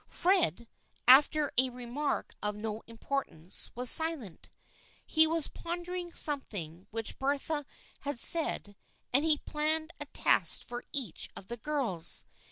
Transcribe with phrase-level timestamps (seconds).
[0.07, 0.67] Fred,
[1.07, 4.49] after a remark of no importance, was silent.
[5.05, 7.67] He was pondering something which Bertha
[7.99, 8.75] had said
[9.13, 12.25] and he planned a test for each of the girls.